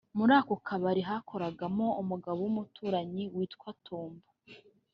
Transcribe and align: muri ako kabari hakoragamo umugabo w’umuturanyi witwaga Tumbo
muri 0.17 0.33
ako 0.39 0.53
kabari 0.67 1.01
hakoragamo 1.09 1.85
umugabo 2.01 2.37
w’umuturanyi 2.41 3.23
witwaga 3.35 3.77
Tumbo 3.85 4.27